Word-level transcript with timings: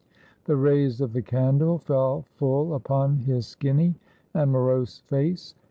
The 0.45 0.55
rays 0.55 0.99
of 0.99 1.13
the 1.13 1.21
candle 1.21 1.77
fell 1.77 2.23
full 2.23 2.73
upon 2.73 3.17
his 3.17 3.45
skinny 3.45 3.93
and 4.33 4.51
morose 4.51 4.97
face. 5.05 5.53